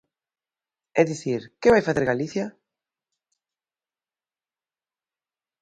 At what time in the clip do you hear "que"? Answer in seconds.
1.61-1.71